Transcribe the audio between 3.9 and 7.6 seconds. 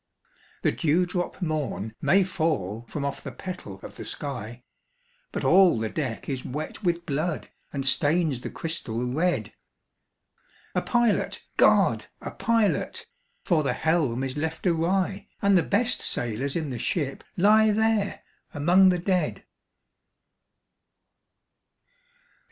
the sky, But all the deck is wet with blood